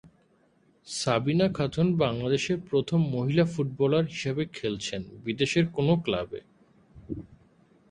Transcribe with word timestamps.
সাবিনা 0.87 1.47
খাতুন 1.53 1.87
বাংলাদেশের 1.95 2.57
প্রথম 2.69 2.99
মহিলা 3.15 3.45
ফুটবলার 3.45 4.05
হিসেবে 4.05 4.43
খেলছেন 4.53 5.01
বিদেশের 5.25 5.65
কোনো 5.67 5.93
ক্লাবে। 6.05 6.39